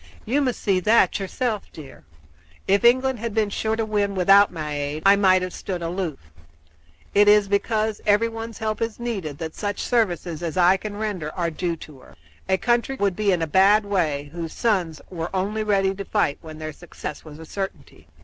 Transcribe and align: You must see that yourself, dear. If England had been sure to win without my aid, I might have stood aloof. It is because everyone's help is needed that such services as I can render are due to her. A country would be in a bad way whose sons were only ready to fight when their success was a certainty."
You 0.25 0.41
must 0.41 0.59
see 0.59 0.79
that 0.79 1.19
yourself, 1.19 1.71
dear. 1.71 2.05
If 2.67 2.83
England 2.83 3.19
had 3.19 3.35
been 3.35 3.51
sure 3.51 3.75
to 3.75 3.85
win 3.85 4.15
without 4.15 4.51
my 4.51 4.73
aid, 4.75 5.03
I 5.05 5.15
might 5.15 5.43
have 5.43 5.53
stood 5.53 5.83
aloof. 5.83 6.17
It 7.13 7.27
is 7.27 7.47
because 7.47 8.01
everyone's 8.03 8.57
help 8.57 8.81
is 8.81 8.99
needed 8.99 9.37
that 9.37 9.53
such 9.53 9.79
services 9.79 10.41
as 10.41 10.57
I 10.57 10.75
can 10.75 10.97
render 10.97 11.31
are 11.35 11.51
due 11.51 11.75
to 11.75 11.99
her. 11.99 12.15
A 12.49 12.57
country 12.57 12.95
would 12.95 13.15
be 13.15 13.31
in 13.31 13.43
a 13.43 13.45
bad 13.45 13.85
way 13.85 14.31
whose 14.33 14.53
sons 14.53 15.01
were 15.11 15.29
only 15.35 15.61
ready 15.61 15.93
to 15.93 16.03
fight 16.03 16.39
when 16.41 16.57
their 16.57 16.73
success 16.73 17.23
was 17.23 17.37
a 17.37 17.45
certainty." 17.45 18.07